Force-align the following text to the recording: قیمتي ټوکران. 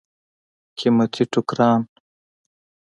قیمتي 0.77 1.23
ټوکران. 1.31 1.81